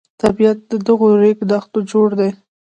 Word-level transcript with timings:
طبیعت 0.21 0.57
له 0.69 0.77
دغو 0.87 1.07
ریګ 1.21 1.39
دښتو 1.51 1.79
جوړ 1.91 2.07
دی. 2.19 2.29